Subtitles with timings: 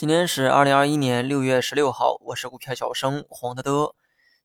[0.00, 3.94] 今天是二零二一年六月十六号，我是股票小生黄德德。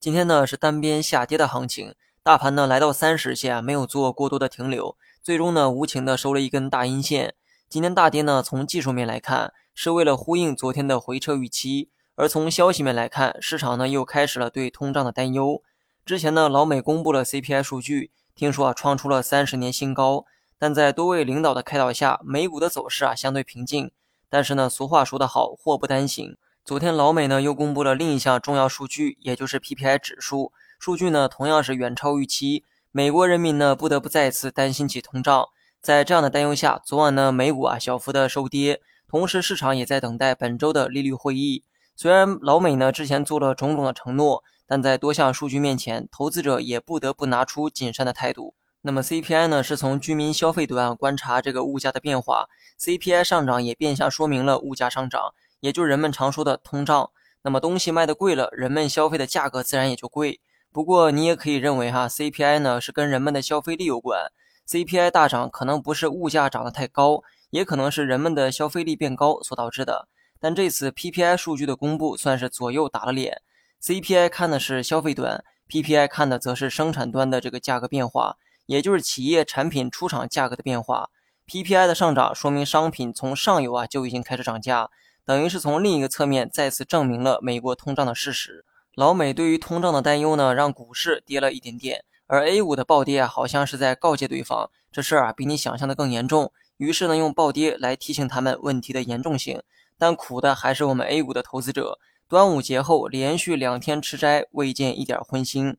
[0.00, 7.34] 今天呢是单边下跌的行情，大盘呢来到三十线，没有做过多的停留，最终呢无情的收了一根大阴线。
[7.68, 15.62] 今天大跌呢，从技术面来看，是为了呼应昨天的回撤预期；而从消息面来看，市场呢又开始了对通胀的担忧。
[16.06, 20.24] 之前呢，老美公布了 CPI 数据，听说啊创出了三十年新高，
[20.58, 23.90] 但在多位领导的开导下，美股的走势啊相对平静。
[24.32, 26.38] 但是呢，俗话说得好，祸不单行。
[26.64, 30.52] 昨天老美呢又公布了另一项重要数据，也就是 PPI 指数。
[30.78, 35.48] 数据呢同样是远超预期，美国人民呢不得不再次担心起通胀。
[35.82, 41.62] 在这样的担忧下，昨晚呢美股啊小幅的收跌，同时市场也在等待本周的利率会议。
[41.94, 48.54] 虽然老美呢之前做了种种的承诺，但在多项数据面前，投资者也不得不拿出谨慎的态度。
[48.84, 52.48] 那么 CPI 呢，是从居民消费端观察这个物价的变化
[52.80, 57.10] ，CPI 上涨也变相说明了物价上涨，也就是人们常说的通胀。
[57.42, 60.40] 那么东西卖的贵了，人们消费的价格自然也就贵。
[60.72, 64.32] 不过你也可以认为哈，CPI 呢是跟人们的消费力有关
[64.68, 70.08] ，CPI 大涨可能不是物价涨得太高，也可能是人们的消费力变高所导致的。
[70.40, 73.42] 但这次 PPI 数据的公布算是左右打了脸
[73.80, 78.38] ，CPI 看的是消费端，PPI 看的则是生产端的这个价格变化。
[78.66, 81.10] 也就是企业产品出厂价格的变化
[81.46, 84.90] ，PPI 的上涨说明商品从上游啊就已经开始涨价，
[85.24, 88.64] 等于是从另一个侧面再次证明了美国通胀的事实。
[88.94, 96.52] 老美对于通胀的担忧呢，让股市跌了一点点，而 A 股的暴跌啊，好像是在告诫对方，这事儿啊比你想象的更严重。
[96.76, 99.62] 于是呢，用暴跌来提醒他们问题的严重性。
[99.98, 105.76] 但苦的还是我们 A 股的投资者，端午节后连续两天吃斋，未见一点荤腥。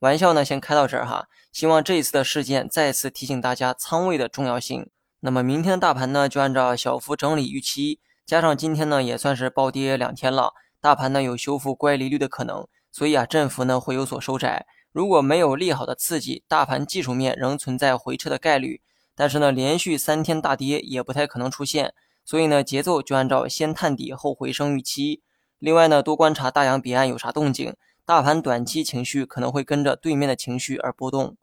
[0.00, 1.28] 玩笑呢，先开到这儿哈。
[1.50, 4.90] 希望这一次的事件再次提醒大家仓位的重要性。
[5.20, 14.66] 那么明天的大盘呢，就按照小幅整理预期，加上今天呢也算是暴跌两天了，大盘呢有修复乖离率的可能，所以啊振幅呢会有所收窄。
[14.92, 18.82] 如果没有利好的刺激，大盘技术面仍存在回撤的概率。
[19.14, 25.22] 但是呢，连续三天大跌也不太可能出现，所以呢节奏就按照先探底后回升预期。
[25.58, 27.74] 另外呢，多观察大洋彼岸有啥动静。
[28.06, 31.36] 大盘短期情绪可能会跟着对面的情绪而波动。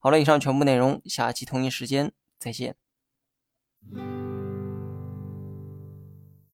[0.00, 2.74] 好了，以上全部内容，下期同一时间再见。